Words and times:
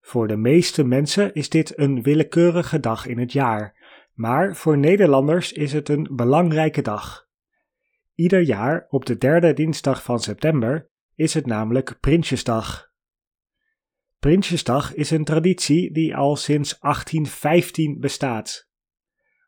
Voor 0.06 0.28
de 0.28 0.38
meeste 0.38 0.84
mensen 0.84 1.34
is 1.34 1.50
dit 1.50 1.78
een 1.78 2.02
willekeurige 2.02 2.80
dag 2.80 3.06
in 3.06 3.20
het 3.20 3.32
jaar, 3.32 3.76
maar 4.14 4.56
voor 4.56 4.78
Nederlanders 4.78 5.52
is 5.52 5.74
het 5.74 5.90
een 5.90 6.10
belangrijke 6.12 6.82
dag. 6.82 7.28
Ieder 8.16 8.42
jaar 8.42 8.86
op 8.90 9.06
de 9.06 9.18
derde 9.18 9.54
dinsdag 9.54 10.04
van 10.04 10.20
september 10.20 10.90
is 11.16 11.34
het 11.34 11.46
namelijk 11.46 11.98
Prinsjesdag. 12.00 12.92
Prinsjesdag 14.20 14.94
is 14.94 15.12
een 15.12 15.24
traditie 15.24 15.94
die 15.94 16.16
al 16.16 16.36
sinds 16.36 16.80
1815 16.80 18.00
bestaat. 18.00 18.70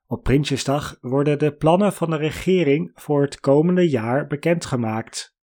Op 0.08 0.24
Prinsjesdag 0.24 0.98
worden 1.02 1.40
de 1.40 1.56
plannen 1.56 1.94
van 1.94 2.10
de 2.10 2.18
regering 2.18 2.92
voor 2.94 3.22
het 3.22 3.40
komende 3.40 3.90
jaar 3.90 4.28
bekendgemaakt. 4.28 5.38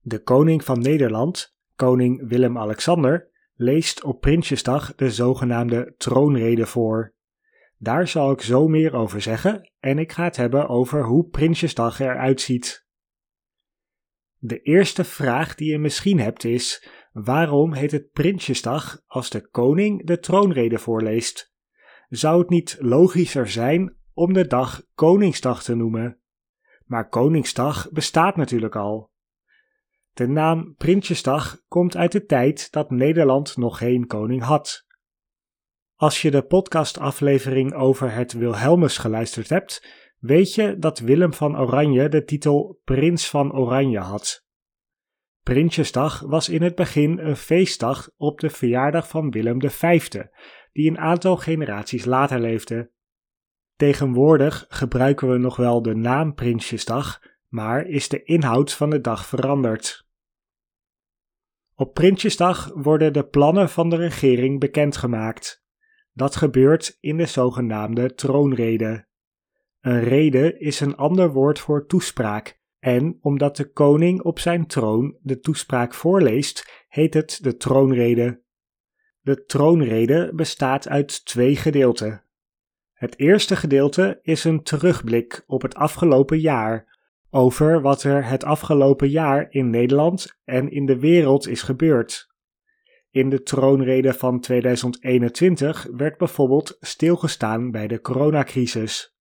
De 0.00 0.22
koning 0.22 0.64
van 0.64 0.80
Nederland, 0.80 1.56
koning 1.74 2.28
Willem-Alexander, 2.28 3.34
leest 3.56 4.04
op 4.04 4.20
Prinsjesdag 4.20 4.94
de 4.94 5.10
zogenaamde 5.10 5.94
troonrede 5.96 6.66
voor. 6.66 7.14
Daar 7.78 8.08
zal 8.08 8.30
ik 8.30 8.40
zo 8.40 8.68
meer 8.68 8.94
over 8.94 9.20
zeggen 9.20 9.72
en 9.78 9.98
ik 9.98 10.12
ga 10.12 10.24
het 10.24 10.36
hebben 10.36 10.68
over 10.68 11.04
hoe 11.04 11.28
Prinsjesdag 11.28 12.00
eruit 12.00 12.40
ziet. 12.40 12.86
De 14.38 14.60
eerste 14.60 15.04
vraag 15.04 15.54
die 15.54 15.70
je 15.70 15.78
misschien 15.78 16.20
hebt 16.20 16.44
is: 16.44 16.88
waarom 17.12 17.72
heet 17.72 17.90
het 17.90 18.12
Prinsjesdag 18.12 19.00
als 19.06 19.30
de 19.30 19.48
koning 19.48 20.06
de 20.06 20.18
troonrede 20.18 20.78
voorleest? 20.78 21.54
Zou 22.08 22.38
het 22.40 22.48
niet 22.48 22.76
logischer 22.80 23.48
zijn 23.48 23.96
om 24.12 24.32
de 24.32 24.46
dag 24.46 24.82
Koningsdag 24.94 25.62
te 25.62 25.74
noemen? 25.74 26.20
Maar 26.84 27.08
Koningsdag 27.08 27.90
bestaat 27.90 28.36
natuurlijk 28.36 28.76
al. 28.76 29.14
De 30.16 30.28
naam 30.28 30.74
Prinsjesdag 30.76 31.60
komt 31.68 31.96
uit 31.96 32.12
de 32.12 32.24
tijd 32.24 32.72
dat 32.72 32.90
Nederland 32.90 33.56
nog 33.56 33.78
geen 33.78 34.06
koning 34.06 34.42
had. 34.42 34.86
Als 35.94 36.22
je 36.22 36.30
de 36.30 36.42
podcastaflevering 36.42 37.74
over 37.74 38.12
het 38.12 38.32
Wilhelmus 38.32 38.98
geluisterd 38.98 39.48
hebt, 39.48 39.86
weet 40.18 40.54
je 40.54 40.78
dat 40.78 40.98
Willem 40.98 41.32
van 41.32 41.58
Oranje 41.58 42.08
de 42.08 42.24
titel 42.24 42.80
Prins 42.84 43.30
van 43.30 43.52
Oranje 43.52 43.98
had. 43.98 44.44
Prinsjesdag 45.42 46.20
was 46.20 46.48
in 46.48 46.62
het 46.62 46.74
begin 46.74 47.18
een 47.18 47.36
feestdag 47.36 48.10
op 48.16 48.40
de 48.40 48.50
verjaardag 48.50 49.08
van 49.08 49.30
Willem 49.30 49.70
V, 49.70 50.08
die 50.72 50.90
een 50.90 50.98
aantal 50.98 51.36
generaties 51.36 52.04
later 52.04 52.40
leefde. 52.40 52.90
Tegenwoordig 53.74 54.66
gebruiken 54.68 55.28
we 55.28 55.38
nog 55.38 55.56
wel 55.56 55.82
de 55.82 55.94
naam 55.94 56.34
Prinsjesdag, 56.34 57.20
maar 57.48 57.86
is 57.86 58.08
de 58.08 58.22
inhoud 58.22 58.72
van 58.72 58.90
de 58.90 59.00
dag 59.00 59.26
veranderd. 59.26 60.05
Op 61.78 61.94
Prinsjesdag 61.94 62.70
worden 62.74 63.12
de 63.12 63.26
plannen 63.26 63.68
van 63.68 63.90
de 63.90 63.96
regering 63.96 64.60
bekendgemaakt. 64.60 65.64
Dat 66.12 66.36
gebeurt 66.36 66.96
in 67.00 67.16
de 67.16 67.26
zogenaamde 67.26 68.14
troonrede. 68.14 69.06
Een 69.80 70.00
rede 70.00 70.58
is 70.58 70.80
een 70.80 70.96
ander 70.96 71.32
woord 71.32 71.58
voor 71.58 71.86
toespraak, 71.86 72.60
en 72.78 73.18
omdat 73.20 73.56
de 73.56 73.72
koning 73.72 74.22
op 74.22 74.38
zijn 74.38 74.66
troon 74.66 75.16
de 75.20 75.40
toespraak 75.40 75.94
voorleest, 75.94 76.84
heet 76.88 77.14
het 77.14 77.38
de 77.42 77.56
troonrede. 77.56 78.42
De 79.20 79.44
troonrede 79.44 80.30
bestaat 80.34 80.88
uit 80.88 81.24
twee 81.24 81.56
gedeelten. 81.56 82.24
Het 82.92 83.18
eerste 83.18 83.56
gedeelte 83.56 84.18
is 84.22 84.44
een 84.44 84.62
terugblik 84.62 85.44
op 85.46 85.62
het 85.62 85.74
afgelopen 85.74 86.40
jaar, 86.40 86.95
over 87.30 87.80
wat 87.80 88.02
er 88.02 88.28
het 88.28 88.44
afgelopen 88.44 89.08
jaar 89.08 89.46
in 89.50 89.70
Nederland 89.70 90.40
en 90.44 90.70
in 90.70 90.86
de 90.86 90.98
wereld 90.98 91.48
is 91.48 91.62
gebeurd. 91.62 92.34
In 93.10 93.30
de 93.30 93.42
troonrede 93.42 94.14
van 94.14 94.40
2021 94.40 95.86
werd 95.90 96.16
bijvoorbeeld 96.18 96.76
stilgestaan 96.80 97.70
bij 97.70 97.86
de 97.86 98.00
coronacrisis. 98.00 99.16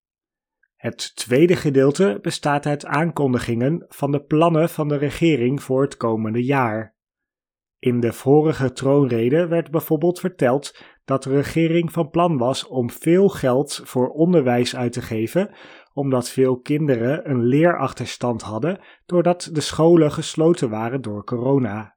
Het 0.76 1.16
tweede 1.16 1.56
gedeelte 1.56 2.20
bestaat 2.22 2.66
uit 2.66 2.86
aankondigingen 2.86 3.86
van 3.88 4.12
de 4.12 4.24
plannen 4.24 4.70
van 4.70 4.88
de 4.88 4.98
regering 4.98 5.64
voor 5.64 5.82
het 5.82 5.98
komende 5.98 6.44
jaar. 6.44 6.95
In 7.86 8.00
de 8.00 8.14
vorige 8.14 8.72
troonrede 8.72 9.48
werd 9.48 9.72
bijvoorbeeld 9.72 10.20
verteld 10.20 10.84
dat 11.04 11.24
de 11.24 11.30
regering 11.30 11.92
van 11.92 12.10
plan 12.10 12.38
was 12.38 12.68
om 12.68 12.90
veel 12.90 13.30
geld 13.30 13.82
voor 13.84 14.10
onderwijs 14.10 14.76
uit 14.76 14.94
te 14.94 15.02
geven 15.02 15.56
omdat 15.94 16.30
veel 16.30 16.60
kinderen 16.60 17.30
een 17.30 17.44
leerachterstand 17.44 18.42
hadden 18.42 18.80
doordat 19.06 19.50
de 19.52 19.62
scholen 19.62 20.12
gesloten 20.12 20.70
waren 20.70 21.02
door 21.02 21.24
corona. 21.24 21.96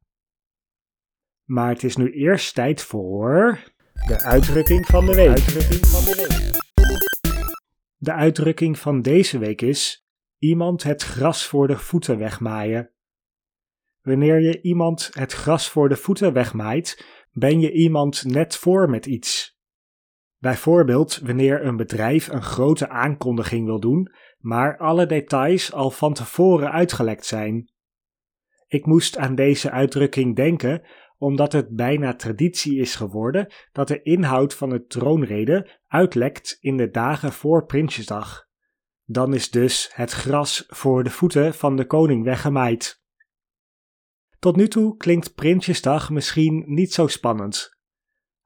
Maar 1.44 1.68
het 1.68 1.84
is 1.84 1.96
nu 1.96 2.10
eerst 2.10 2.54
tijd 2.54 2.82
voor 2.82 3.58
de 4.06 4.22
uitdrukking 4.22 4.86
van 4.86 5.06
de 5.06 5.14
week. 5.14 5.28
Uitdrukking 5.28 5.86
van 5.86 6.04
de, 6.04 6.14
week. 6.16 6.52
de 7.96 8.12
uitdrukking 8.12 8.78
van 8.78 9.02
deze 9.02 9.38
week 9.38 9.62
is 9.62 10.06
iemand 10.38 10.82
het 10.82 11.02
gras 11.02 11.46
voor 11.46 11.66
de 11.66 11.78
voeten 11.78 12.18
wegmaaien. 12.18 12.92
Wanneer 14.02 14.40
je 14.40 14.60
iemand 14.60 15.10
het 15.12 15.32
gras 15.32 15.70
voor 15.70 15.88
de 15.88 15.96
voeten 15.96 16.32
wegmaait, 16.32 17.06
ben 17.32 17.60
je 17.60 17.72
iemand 17.72 18.24
net 18.24 18.56
voor 18.56 18.90
met 18.90 19.06
iets. 19.06 19.56
Bijvoorbeeld 20.38 21.20
wanneer 21.24 21.64
een 21.64 21.76
bedrijf 21.76 22.28
een 22.28 22.42
grote 22.42 22.88
aankondiging 22.88 23.66
wil 23.66 23.80
doen, 23.80 24.12
maar 24.38 24.78
alle 24.78 25.06
details 25.06 25.72
al 25.72 25.90
van 25.90 26.14
tevoren 26.14 26.72
uitgelekt 26.72 27.26
zijn. 27.26 27.72
Ik 28.66 28.86
moest 28.86 29.16
aan 29.16 29.34
deze 29.34 29.70
uitdrukking 29.70 30.36
denken 30.36 30.82
omdat 31.18 31.52
het 31.52 31.76
bijna 31.76 32.14
traditie 32.14 32.80
is 32.80 32.94
geworden 32.94 33.52
dat 33.72 33.88
de 33.88 34.02
inhoud 34.02 34.54
van 34.54 34.68
de 34.68 34.84
troonrede 34.84 35.80
uitlekt 35.86 36.56
in 36.60 36.76
de 36.76 36.90
dagen 36.90 37.32
voor 37.32 37.66
Prinsjesdag. 37.66 38.46
Dan 39.04 39.34
is 39.34 39.50
dus 39.50 39.90
het 39.92 40.10
gras 40.10 40.64
voor 40.68 41.04
de 41.04 41.10
voeten 41.10 41.54
van 41.54 41.76
de 41.76 41.86
koning 41.86 42.24
weggemaaid. 42.24 43.02
Tot 44.38 44.56
nu 44.56 44.68
toe 44.68 44.96
klinkt 44.96 45.34
Prinsjesdag 45.34 46.10
misschien 46.10 46.64
niet 46.66 46.92
zo 46.92 47.06
spannend, 47.06 47.78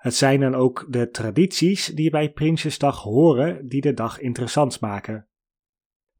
het 0.02 0.14
zijn 0.14 0.40
dan 0.40 0.54
ook 0.54 0.86
de 0.88 1.10
tradities 1.10 1.86
die 1.86 2.10
bij 2.10 2.32
Prinsjesdag 2.32 3.02
horen 3.02 3.68
die 3.68 3.80
de 3.80 3.94
dag 3.94 4.18
interessant 4.18 4.80
maken. 4.80 5.28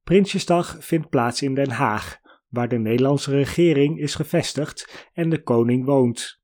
Prinsjesdag 0.03 0.77
vindt 0.85 1.09
plaats 1.09 1.43
in 1.43 1.55
Den 1.55 1.71
Haag, 1.71 2.21
waar 2.49 2.69
de 2.69 2.79
Nederlandse 2.79 3.31
regering 3.31 3.99
is 3.99 4.15
gevestigd 4.15 5.09
en 5.13 5.29
de 5.29 5.43
koning 5.43 5.85
woont. 5.85 6.41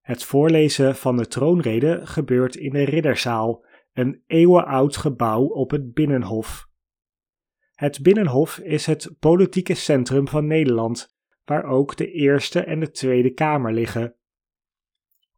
Het 0.00 0.24
voorlezen 0.24 0.96
van 0.96 1.16
de 1.16 1.26
troonrede 1.26 2.00
gebeurt 2.06 2.56
in 2.56 2.72
de 2.72 2.84
Ridderzaal, 2.84 3.64
een 3.92 4.22
eeuwenoud 4.26 4.96
gebouw 4.96 5.44
op 5.44 5.70
het 5.70 5.92
Binnenhof. 5.92 6.68
Het 7.74 8.02
Binnenhof 8.02 8.58
is 8.58 8.86
het 8.86 9.16
politieke 9.18 9.74
centrum 9.74 10.28
van 10.28 10.46
Nederland, 10.46 11.17
waar 11.48 11.64
ook 11.64 11.96
de 11.96 12.10
Eerste 12.10 12.60
en 12.60 12.80
de 12.80 12.90
Tweede 12.90 13.30
Kamer 13.30 13.72
liggen. 13.72 14.14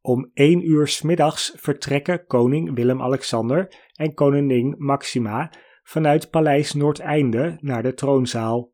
Om 0.00 0.30
één 0.34 0.68
uur 0.68 0.88
s 0.88 1.02
middags 1.02 1.52
vertrekken 1.56 2.26
koning 2.26 2.74
Willem-Alexander 2.74 3.74
en 3.92 4.14
koningin 4.14 4.74
Maxima 4.78 5.52
vanuit 5.82 6.30
Paleis 6.30 6.72
Noordeinde 6.72 7.58
naar 7.60 7.82
de 7.82 7.94
troonzaal. 7.94 8.72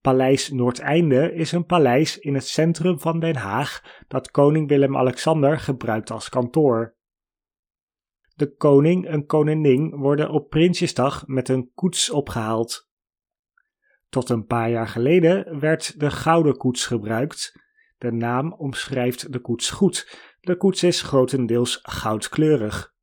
Paleis 0.00 0.50
Noordeinde 0.50 1.32
is 1.32 1.52
een 1.52 1.64
paleis 1.64 2.18
in 2.18 2.34
het 2.34 2.46
centrum 2.46 3.00
van 3.00 3.20
Den 3.20 3.36
Haag 3.36 4.04
dat 4.08 4.30
koning 4.30 4.68
Willem-Alexander 4.68 5.58
gebruikt 5.58 6.10
als 6.10 6.28
kantoor. 6.28 6.96
De 8.34 8.54
koning 8.54 9.06
en 9.06 9.26
koningin 9.26 9.96
worden 9.96 10.30
op 10.30 10.48
Prinsjesdag 10.48 11.26
met 11.26 11.48
een 11.48 11.70
koets 11.74 12.10
opgehaald. 12.10 12.85
Tot 14.08 14.28
een 14.28 14.46
paar 14.46 14.70
jaar 14.70 14.88
geleden 14.88 15.60
werd 15.60 16.00
de 16.00 16.10
gouden 16.10 16.56
koets 16.56 16.86
gebruikt. 16.86 17.64
De 17.98 18.12
naam 18.12 18.52
omschrijft 18.52 19.32
de 19.32 19.40
koets 19.40 19.70
goed. 19.70 20.18
De 20.40 20.56
koets 20.56 20.82
is 20.82 21.02
grotendeels 21.02 21.78
goudkleurig. 21.82 22.94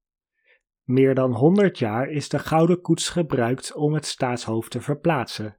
Meer 0.83 1.15
dan 1.15 1.31
100 1.31 1.79
jaar 1.79 2.09
is 2.09 2.29
de 2.29 2.39
gouden 2.39 2.81
koets 2.81 3.09
gebruikt 3.09 3.73
om 3.73 3.93
het 3.93 4.05
staatshoofd 4.05 4.71
te 4.71 4.81
verplaatsen. 4.81 5.57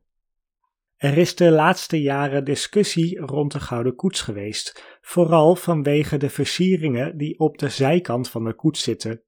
Er 0.96 1.18
is 1.18 1.34
de 1.34 1.50
laatste 1.50 2.02
jaren 2.02 2.44
discussie 2.44 3.20
rond 3.20 3.52
de 3.52 3.60
gouden 3.60 3.94
koets 3.94 4.20
geweest, 4.20 4.98
vooral 5.00 5.56
vanwege 5.56 6.16
de 6.16 6.30
versieringen 6.30 7.16
die 7.16 7.38
op 7.38 7.58
de 7.58 7.68
zijkant 7.68 8.30
van 8.30 8.44
de 8.44 8.54
koets 8.54 8.82
zitten. 8.82 9.22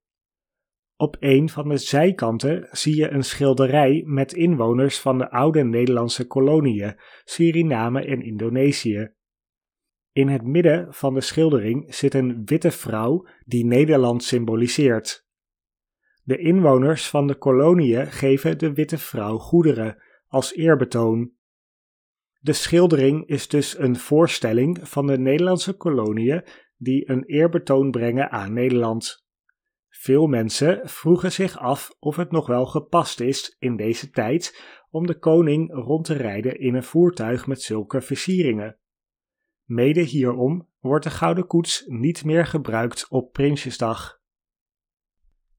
Op 0.98 1.16
een 1.20 1.48
van 1.48 1.68
de 1.68 1.76
zijkanten 1.76 2.68
zie 2.70 2.96
je 2.96 3.10
een 3.10 3.24
schilderij 3.24 4.02
met 4.06 4.32
inwoners 4.32 5.00
van 5.00 5.18
de 5.18 5.30
oude 5.30 5.64
Nederlandse 5.64 6.26
koloniën, 6.26 6.96
Suriname 7.24 8.04
en 8.04 8.22
Indonesië. 8.22 9.14
In 10.12 10.28
het 10.28 10.42
midden 10.42 10.94
van 10.94 11.14
de 11.14 11.20
schildering 11.20 11.94
zit 11.94 12.14
een 12.14 12.44
witte 12.44 12.70
vrouw 12.70 13.26
die 13.44 13.64
Nederland 13.64 14.22
symboliseert. 14.22 15.26
De 16.22 16.38
inwoners 16.38 17.08
van 17.08 17.26
de 17.26 17.34
koloniën 17.34 18.06
geven 18.06 18.58
de 18.58 18.72
witte 18.72 18.98
vrouw 18.98 19.38
goederen 19.38 20.02
als 20.26 20.54
eerbetoon. 20.54 21.32
De 22.38 22.52
schildering 22.52 23.26
is 23.26 23.48
dus 23.48 23.78
een 23.78 23.96
voorstelling 23.96 24.88
van 24.88 25.06
de 25.06 25.18
Nederlandse 25.18 25.72
koloniën 25.72 26.44
die 26.76 27.10
een 27.10 27.24
eerbetoon 27.24 27.90
brengen 27.90 28.30
aan 28.30 28.52
Nederland. 28.52 29.25
Veel 30.06 30.26
mensen 30.26 30.88
vroegen 30.88 31.32
zich 31.32 31.58
af 31.58 31.96
of 31.98 32.16
het 32.16 32.30
nog 32.30 32.46
wel 32.46 32.66
gepast 32.66 33.20
is 33.20 33.56
in 33.58 33.76
deze 33.76 34.10
tijd 34.10 34.62
om 34.90 35.06
de 35.06 35.18
koning 35.18 35.72
rond 35.72 36.04
te 36.04 36.14
rijden 36.14 36.58
in 36.60 36.74
een 36.74 36.82
voertuig 36.82 37.46
met 37.46 37.62
zulke 37.62 38.00
versieringen. 38.00 38.78
Mede 39.64 40.00
hierom 40.00 40.68
wordt 40.80 41.04
de 41.04 41.10
gouden 41.10 41.46
koets 41.46 41.84
niet 41.86 42.24
meer 42.24 42.46
gebruikt 42.46 43.06
op 43.08 43.32
Prinsjesdag. 43.32 44.20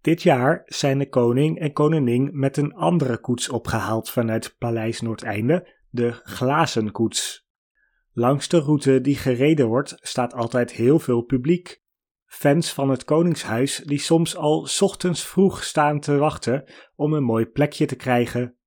Dit 0.01 0.21
jaar 0.21 0.61
zijn 0.65 0.99
de 0.99 1.09
koning 1.09 1.59
en 1.59 1.73
koningin 1.73 2.29
met 2.33 2.57
een 2.57 2.73
andere 2.73 3.19
koets 3.19 3.49
opgehaald 3.49 4.09
vanuit 4.09 4.55
Paleis 4.57 5.01
Noordeinde, 5.01 5.73
de 5.89 6.11
glazen 6.11 6.91
koets. 6.91 7.47
Langs 8.11 8.47
de 8.47 8.59
route 8.59 9.01
die 9.01 9.15
gereden 9.15 9.67
wordt 9.67 9.97
staat 9.99 10.33
altijd 10.33 10.71
heel 10.71 10.99
veel 10.99 11.21
publiek. 11.21 11.85
Fans 12.27 12.73
van 12.73 12.89
het 12.89 13.03
Koningshuis 13.03 13.77
die 13.77 13.99
soms 13.99 14.35
al 14.35 14.67
ochtends 14.79 15.27
vroeg 15.27 15.63
staan 15.63 15.99
te 15.99 16.17
wachten 16.17 16.63
om 16.95 17.13
een 17.13 17.23
mooi 17.23 17.45
plekje 17.45 17.85
te 17.85 17.95
krijgen. 17.95 18.57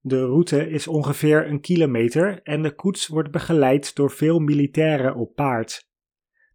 De 0.00 0.20
route 0.24 0.68
is 0.68 0.88
ongeveer 0.88 1.48
een 1.48 1.60
kilometer 1.60 2.42
en 2.42 2.62
de 2.62 2.74
koets 2.74 3.06
wordt 3.06 3.30
begeleid 3.30 3.94
door 3.94 4.10
veel 4.10 4.38
militairen 4.38 5.14
op 5.14 5.34
paard. 5.34 5.88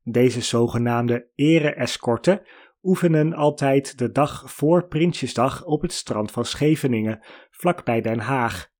Deze 0.04 0.42
zogenaamde 0.42 1.31
ere-escorten 1.36 2.42
oefenen 2.81 3.33
altijd 3.33 3.98
de 3.98 4.12
dag 4.12 4.51
voor 4.54 4.88
Prinsjesdag 4.88 5.65
op 5.65 5.81
het 5.81 5.94
strand 5.94 6.31
van 6.31 6.45
Scheveningen, 6.45 7.25
vlakbij 7.51 8.01
Den 8.01 8.19
Haag. 8.19 8.72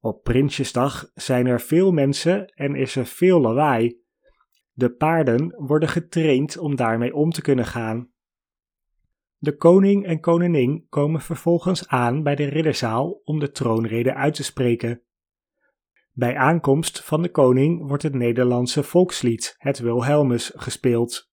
Op 0.00 0.22
Prinsjesdag 0.22 1.10
zijn 1.14 1.46
er 1.46 1.60
veel 1.60 1.92
mensen 1.92 2.46
en 2.46 2.74
is 2.74 2.96
er 2.96 3.06
veel 3.06 3.40
lawaai. 3.40 4.02
De 4.76 4.90
paarden 4.90 5.54
worden 5.56 5.88
getraind 5.88 6.58
om 6.58 6.76
daarmee 6.76 7.14
om 7.14 7.30
te 7.30 7.42
kunnen 7.42 7.66
gaan. 7.66 8.12
De 9.36 9.56
koning 9.56 10.06
en 10.06 10.20
koningin 10.20 10.86
komen 10.88 11.20
vervolgens 11.20 11.88
aan 11.88 12.22
bij 12.22 12.34
de 12.34 12.44
ridderzaal 12.44 13.20
om 13.24 13.38
de 13.38 13.50
troonrede 13.50 14.14
uit 14.14 14.34
te 14.34 14.44
spreken. 14.44 15.02
Bij 16.12 16.36
aankomst 16.36 17.04
van 17.04 17.22
de 17.22 17.30
koning 17.30 17.86
wordt 17.86 18.02
het 18.02 18.14
Nederlandse 18.14 18.82
volkslied, 18.82 19.54
het 19.58 19.78
Wilhelmus, 19.78 20.52
gespeeld. 20.54 21.32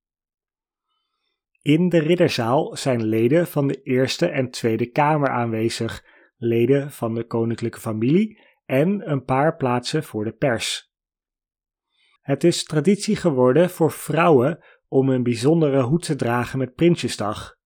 In 1.62 1.90
de 1.90 2.00
ridderzaal 2.00 2.76
zijn 2.76 3.04
leden 3.04 3.48
van 3.48 3.68
de 3.68 3.82
Eerste 3.82 4.28
en 4.28 4.50
Tweede 4.50 4.86
Kamer 4.86 5.30
aanwezig, 5.30 6.06
leden 6.38 6.92
van 6.92 7.14
de 7.14 7.24
koninklijke 7.24 7.80
familie 7.80 8.40
en 8.66 9.12
een 9.12 9.24
paar 9.24 9.56
plaatsen 9.56 10.04
voor 10.04 10.24
de 10.24 10.32
pers. 10.32 10.91
Het 12.32 12.44
is 12.44 12.64
traditie 12.64 13.16
geworden 13.16 13.70
voor 13.70 13.92
vrouwen 13.92 14.60
om 14.88 15.10
een 15.10 15.24
bijzondere 15.24 15.82
hoed 15.82 16.06
te 16.06 16.16
dragen 16.16 16.60
met 16.60 16.76
Prinsjesdag. 16.76 17.58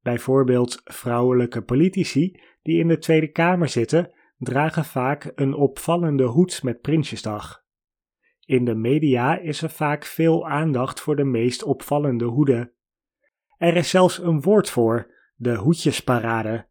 Bijvoorbeeld 0.00 0.80
vrouwelijke 0.84 1.62
politici 1.62 2.40
die 2.62 2.78
in 2.78 2.88
de 2.88 2.98
Tweede 2.98 3.30
Kamer 3.30 3.68
zitten, 3.68 4.12
dragen 4.36 4.84
vaak 4.84 5.32
een 5.34 5.54
opvallende 5.54 6.24
hoed 6.24 6.62
met 6.62 6.80
Prinsjesdag. 6.80 7.64
In 8.44 8.64
de 8.64 8.74
media 8.74 9.38
is 9.38 9.62
er 9.62 9.70
vaak 9.70 10.04
veel 10.04 10.48
aandacht 10.48 11.00
voor 11.00 11.16
de 11.16 11.24
meest 11.24 11.62
opvallende 11.62 12.24
hoeden. 12.24 12.72
Er 13.56 13.76
is 13.76 13.90
zelfs 13.90 14.18
een 14.18 14.40
woord 14.40 14.70
voor, 14.70 15.14
de 15.34 15.54
hoedjesparade. 15.54 16.68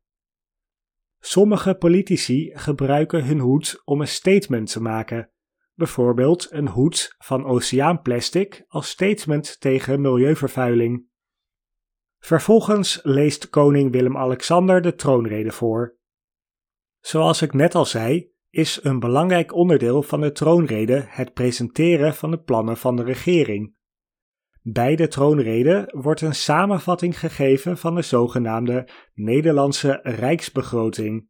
Sommige 1.20 1.76
politici 1.76 2.52
gebruiken 2.54 3.26
hun 3.26 3.40
hoed 3.40 3.82
om 3.86 4.02
een 4.02 4.08
statement 4.08 4.72
te 4.72 4.82
maken, 4.82 5.32
bijvoorbeeld 5.78 6.48
een 6.52 6.68
hoed 6.68 7.16
van 7.18 7.46
oceaanplastic 7.46 8.64
als 8.68 8.90
statement 8.90 9.60
tegen 9.60 10.02
milieuvervuiling. 10.02 11.06
Vervolgens 12.20 13.00
leest 13.04 13.50
koning 13.50 13.92
Willem-Alexander 13.92 14.82
de 14.82 14.96
troonrede 14.96 15.52
voor. 15.52 15.98
Zoals 17.00 17.42
ik 17.42 17.54
net 17.54 17.76
al 17.76 17.86
zei, 17.86 18.32
is 18.50 18.80
een 18.84 19.00
belangrijk 19.00 19.54
onderdeel 19.54 20.04
van 20.04 20.22
de 20.22 20.32
troonrede 20.32 21.06
het 21.08 21.34
presenteren 21.34 22.14
van 22.14 22.32
de 22.32 22.40
plannen 22.40 22.78
van 22.78 22.96
de 22.96 23.04
regering. 23.04 23.76
Bij 24.62 24.96
de 24.96 25.08
troonrede 25.08 25.92
wordt 25.96 26.22
een 26.22 26.36
samenvatting 26.36 27.20
gegeven 27.20 27.78
van 27.78 27.96
de 27.96 28.02
zogenaamde 28.02 28.88
Nederlandse 29.14 30.00
Rijksbegroting. 30.04 31.30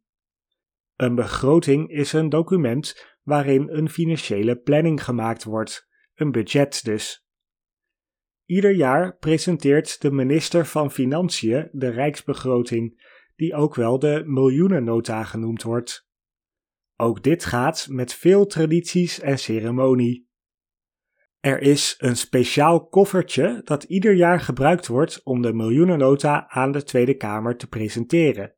Een 0.96 1.14
begroting 1.14 1.90
is 1.90 2.12
een 2.12 2.28
document 2.28 3.17
waarin 3.28 3.68
een 3.70 3.88
financiële 3.88 4.56
planning 4.56 5.04
gemaakt 5.04 5.44
wordt, 5.44 5.88
een 6.14 6.30
budget 6.30 6.84
dus. 6.84 7.26
Ieder 8.44 8.72
jaar 8.72 9.16
presenteert 9.16 10.00
de 10.00 10.10
minister 10.10 10.66
van 10.66 10.90
Financiën 10.90 11.68
de 11.72 11.88
Rijksbegroting, 11.88 13.16
die 13.36 13.54
ook 13.54 13.74
wel 13.74 13.98
de 13.98 14.22
miljoenennota 14.26 15.24
genoemd 15.24 15.62
wordt. 15.62 16.08
Ook 16.96 17.22
dit 17.22 17.44
gaat 17.44 17.86
met 17.90 18.14
veel 18.14 18.46
tradities 18.46 19.20
en 19.20 19.38
ceremonie. 19.38 20.28
Er 21.40 21.60
is 21.60 21.94
een 21.98 22.16
speciaal 22.16 22.88
koffertje 22.88 23.60
dat 23.64 23.82
ieder 23.82 24.14
jaar 24.14 24.40
gebruikt 24.40 24.86
wordt 24.86 25.22
om 25.22 25.42
de 25.42 25.52
miljoenennota 25.52 26.48
aan 26.48 26.72
de 26.72 26.82
Tweede 26.82 27.14
Kamer 27.14 27.56
te 27.56 27.68
presenteren. 27.68 28.57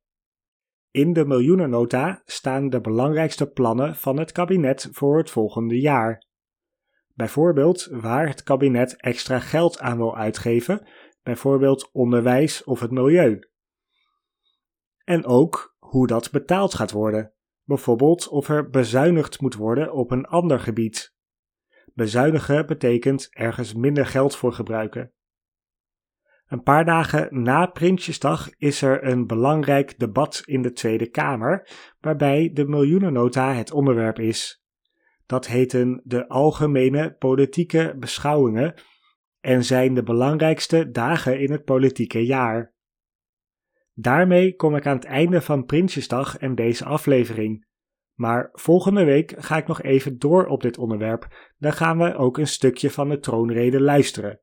In 0.93 1.13
de 1.13 1.25
miljoenennota 1.25 2.23
staan 2.25 2.69
de 2.69 2.81
belangrijkste 2.81 3.47
plannen 3.47 3.97
van 3.97 4.19
het 4.19 4.33
kabinet 4.33 4.89
voor 4.93 5.19
het 5.19 5.31
volgende 5.31 5.81
jaar. 5.81 6.25
Bijvoorbeeld 7.15 7.89
waar 7.91 8.29
het 8.29 8.43
kabinet 8.43 8.97
extra 8.97 9.39
geld 9.39 9.81
aan 9.81 9.97
wil 9.97 10.17
uitgeven, 10.17 10.87
bijvoorbeeld 11.23 11.91
onderwijs 11.93 12.65
of 12.65 12.81
het 12.81 12.91
milieu. 12.91 13.39
En 15.05 15.25
ook 15.25 15.77
hoe 15.79 16.07
dat 16.07 16.31
betaald 16.31 16.75
gaat 16.75 16.91
worden, 16.91 17.35
bijvoorbeeld 17.65 18.29
of 18.29 18.49
er 18.49 18.71
bezuinigd 18.71 19.41
moet 19.41 19.55
worden 19.55 19.93
op 19.93 20.11
een 20.11 20.27
ander 20.27 20.61
gebied. 20.61 21.15
Bezuinigen 21.95 22.67
betekent 22.67 23.29
ergens 23.31 23.75
minder 23.75 24.07
geld 24.07 24.37
voor 24.37 24.53
gebruiken. 24.53 25.13
Een 26.51 26.63
paar 26.63 26.85
dagen 26.85 27.43
na 27.43 27.67
Prinsjesdag 27.67 28.49
is 28.57 28.83
er 28.83 29.05
een 29.05 29.27
belangrijk 29.27 29.99
debat 29.99 30.43
in 30.45 30.63
de 30.63 30.73
Tweede 30.73 31.11
Kamer, 31.11 31.69
waarbij 32.01 32.51
de 32.53 32.65
miljoenennota 32.65 33.53
het 33.53 33.73
onderwerp 33.73 34.19
is. 34.19 34.65
Dat 35.27 35.47
heten 35.47 36.01
de 36.05 36.29
algemene 36.29 37.15
politieke 37.19 37.95
beschouwingen 37.99 38.75
en 39.41 39.65
zijn 39.65 39.95
de 39.95 40.03
belangrijkste 40.03 40.91
dagen 40.91 41.41
in 41.41 41.53
het 41.53 41.65
politieke 41.65 42.27
jaar. 42.27 42.75
Daarmee 43.95 44.55
kom 44.55 44.77
ik 44.77 44.87
aan 44.87 44.97
het 44.97 45.05
einde 45.05 45.41
van 45.41 45.65
Prinsjesdag 45.65 46.37
en 46.37 46.55
deze 46.55 46.85
aflevering. 46.85 47.67
Maar 48.15 48.49
volgende 48.53 49.05
week 49.05 49.35
ga 49.39 49.57
ik 49.57 49.67
nog 49.67 49.83
even 49.83 50.19
door 50.19 50.47
op 50.47 50.63
dit 50.63 50.79
onderwerp. 50.79 51.53
Dan 51.59 51.73
gaan 51.73 51.99
we 51.99 52.15
ook 52.15 52.39
een 52.39 52.47
stukje 52.47 52.91
van 52.91 53.09
de 53.09 53.19
troonrede 53.19 53.81
luisteren. 53.81 54.41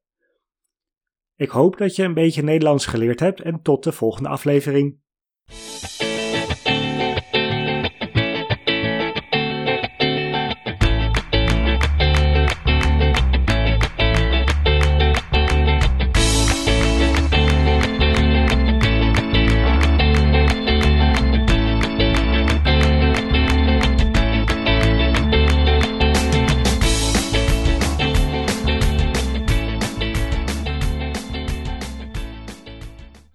Ik 1.38 1.50
hoop 1.50 1.78
dat 1.78 1.96
je 1.96 2.04
een 2.04 2.14
beetje 2.14 2.44
Nederlands 2.44 2.86
geleerd 2.86 3.20
hebt 3.20 3.42
en 3.42 3.62
tot 3.62 3.84
de 3.84 3.92
volgende 3.92 4.30
aflevering. 4.30 5.00